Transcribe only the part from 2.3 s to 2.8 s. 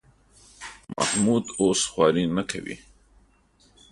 نه کوي.